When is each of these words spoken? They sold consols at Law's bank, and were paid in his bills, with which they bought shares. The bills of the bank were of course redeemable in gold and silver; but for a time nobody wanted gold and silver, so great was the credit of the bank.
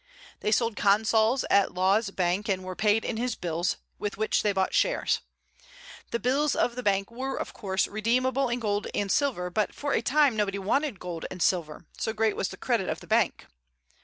They 0.39 0.51
sold 0.51 0.75
consols 0.75 1.45
at 1.51 1.75
Law's 1.75 2.09
bank, 2.09 2.49
and 2.49 2.63
were 2.63 2.75
paid 2.75 3.05
in 3.05 3.17
his 3.17 3.35
bills, 3.35 3.77
with 3.99 4.17
which 4.17 4.41
they 4.41 4.51
bought 4.51 4.73
shares. 4.73 5.19
The 6.09 6.17
bills 6.17 6.55
of 6.55 6.75
the 6.75 6.81
bank 6.81 7.11
were 7.11 7.37
of 7.37 7.53
course 7.53 7.87
redeemable 7.87 8.49
in 8.49 8.59
gold 8.59 8.87
and 8.95 9.11
silver; 9.11 9.51
but 9.51 9.75
for 9.75 9.93
a 9.93 10.01
time 10.01 10.35
nobody 10.35 10.57
wanted 10.57 10.99
gold 10.99 11.27
and 11.29 11.39
silver, 11.39 11.85
so 11.99 12.13
great 12.13 12.35
was 12.35 12.47
the 12.49 12.57
credit 12.57 12.89
of 12.89 12.99
the 12.99 13.05
bank. 13.05 13.45